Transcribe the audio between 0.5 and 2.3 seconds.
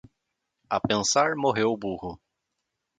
A pensar morreu o burro.